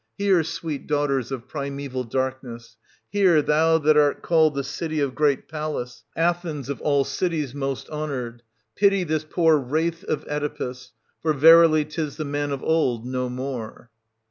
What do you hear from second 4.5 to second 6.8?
the city of great Pallas,— Athens,